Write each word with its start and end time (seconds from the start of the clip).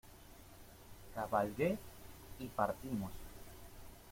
cabalgué 1.13 1.77
y 2.39 2.47
partimos. 2.47 3.11